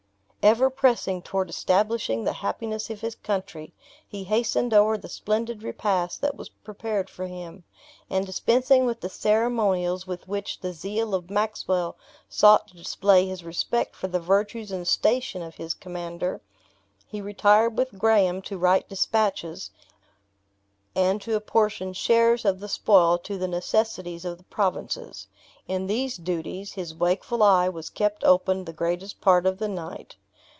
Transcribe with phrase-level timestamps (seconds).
[0.43, 3.75] Ever pressing toward establishing the happiness of his country,
[4.07, 7.63] he hastened over the splendid repast that was prepared for him;
[8.09, 11.95] and dispensing with the ceremonials with which the zeal of Maxwell
[12.27, 16.41] sought to display his respect for the virtues and station of his commander,
[17.05, 19.69] he retired with Graham to write dispatches,
[20.95, 25.27] and to apportion shares of the spoil to the necessities of the provinces.
[25.67, 30.15] In these duties, his wakeful eye was kept open the greatest part of the night.